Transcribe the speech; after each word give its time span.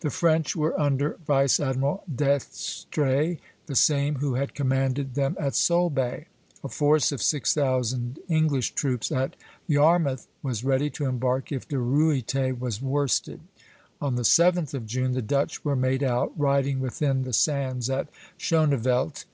The 0.00 0.08
French 0.08 0.56
were 0.56 0.80
under 0.80 1.18
Vice 1.26 1.60
Admiral 1.60 2.02
d'Estrées, 2.10 3.38
the 3.66 3.74
same 3.76 4.14
who 4.14 4.32
had 4.32 4.54
commanded 4.54 5.12
them 5.12 5.36
at 5.38 5.54
Solebay. 5.54 6.24
A 6.64 6.70
force 6.70 7.12
of 7.12 7.20
six 7.20 7.52
thousand 7.52 8.18
English 8.30 8.70
troops 8.74 9.12
at 9.12 9.36
Yarmouth 9.66 10.26
was 10.42 10.64
ready 10.64 10.88
to 10.88 11.04
embark 11.04 11.52
if 11.52 11.68
De 11.68 11.76
Ruyter 11.76 12.54
was 12.58 12.80
worsted. 12.80 13.40
On 14.00 14.14
the 14.14 14.22
7th 14.22 14.72
of 14.72 14.86
June 14.86 15.12
the 15.12 15.20
Dutch 15.20 15.62
were 15.66 15.76
made 15.76 16.02
out, 16.02 16.32
riding 16.38 16.80
within 16.80 17.24
the 17.24 17.34
sands 17.34 17.90
at 17.90 18.08
Schoneveldt. 18.38 19.26